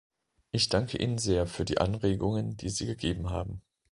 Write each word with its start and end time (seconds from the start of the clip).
Ich 0.49 0.67
danke 0.67 0.97
Ihnen 0.97 1.19
sehr 1.19 1.45
für 1.45 1.63
die 1.63 1.77
Anregungen, 1.77 2.57
die 2.57 2.69
Sie 2.69 2.87
gegeben 2.87 3.29
haben. 3.29 3.61